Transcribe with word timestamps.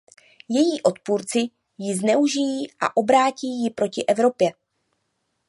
Její 0.49 0.81
odpůrci 0.81 1.49
ji 1.77 1.95
zneužijí 1.97 2.71
a 2.79 2.97
obrátí 2.97 3.63
ji 3.63 3.69
proti 3.69 4.05
Evropě. 4.05 4.51